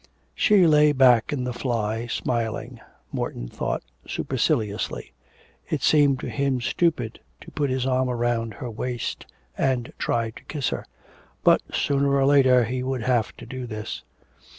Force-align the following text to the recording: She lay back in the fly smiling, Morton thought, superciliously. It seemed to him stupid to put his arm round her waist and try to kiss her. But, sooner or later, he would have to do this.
She 0.33 0.65
lay 0.65 0.93
back 0.93 1.31
in 1.31 1.43
the 1.43 1.53
fly 1.53 2.07
smiling, 2.07 2.79
Morton 3.11 3.47
thought, 3.47 3.83
superciliously. 4.07 5.13
It 5.69 5.83
seemed 5.83 6.19
to 6.21 6.27
him 6.31 6.59
stupid 6.59 7.19
to 7.41 7.51
put 7.51 7.69
his 7.69 7.85
arm 7.85 8.09
round 8.09 8.55
her 8.55 8.71
waist 8.71 9.27
and 9.55 9.93
try 9.99 10.31
to 10.31 10.43
kiss 10.45 10.69
her. 10.69 10.87
But, 11.43 11.61
sooner 11.71 12.15
or 12.15 12.25
later, 12.25 12.63
he 12.63 12.81
would 12.81 13.03
have 13.03 13.37
to 13.37 13.45
do 13.45 13.67
this. 13.67 14.01